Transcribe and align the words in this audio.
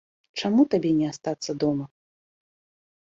Чаму 0.39 0.61
табе 0.71 0.91
не 1.01 1.05
астацца 1.11 1.51
дома? 1.65 1.85